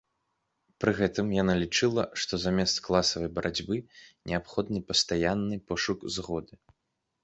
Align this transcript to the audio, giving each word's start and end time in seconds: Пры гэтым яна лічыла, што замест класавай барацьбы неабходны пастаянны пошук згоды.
Пры 0.83 0.93
гэтым 0.99 1.27
яна 1.41 1.57
лічыла, 1.63 2.07
што 2.23 2.33
замест 2.45 2.77
класавай 2.89 3.29
барацьбы 3.39 3.75
неабходны 4.29 4.79
пастаянны 4.93 5.65
пошук 5.73 6.13
згоды. 6.19 6.53